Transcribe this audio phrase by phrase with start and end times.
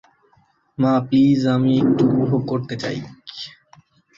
[0.77, 2.97] মা, প্লিজ, আমি একটু উপভোগ করতে চাই।